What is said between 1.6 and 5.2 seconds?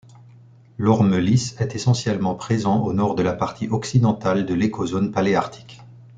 est essentiellement présent au nord de la partie occidentale de l'Écozone